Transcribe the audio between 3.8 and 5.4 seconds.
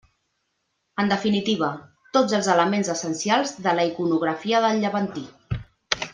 la iconografia del Llevantí.